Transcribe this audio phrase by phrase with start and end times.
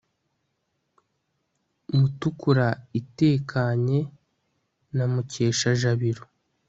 [1.97, 2.67] mutukura
[2.99, 3.99] itekanye
[4.95, 6.23] na mukeshajabiro